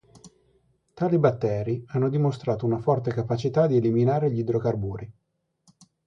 [0.95, 5.11] Tali batteri hanno dimostrato una forte capacità di eliminare gli idrocarburi.